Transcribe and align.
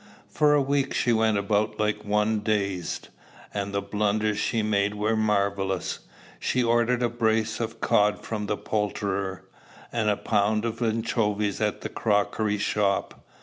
For 0.31 0.55
a 0.55 0.61
week 0.63 0.95
she 0.95 1.13
went 1.13 1.37
about 1.37 1.79
like 1.79 2.03
one 2.03 2.39
dazed; 2.39 3.09
and 3.53 3.71
the 3.71 3.83
blunders 3.83 4.39
she 4.39 4.63
made 4.63 4.95
were 4.95 5.15
marvellous. 5.15 5.99
She 6.39 6.63
ordered 6.63 7.03
a 7.03 7.07
brace 7.07 7.59
of 7.59 7.81
cod 7.81 8.17
from 8.25 8.47
the 8.47 8.57
poulterer, 8.57 9.43
and 9.91 10.09
a 10.09 10.17
pound 10.17 10.65
of 10.65 10.81
anchovies 10.81 11.61
at 11.61 11.81
the 11.81 11.89
crockery 11.89 12.57
shop. 12.57 13.23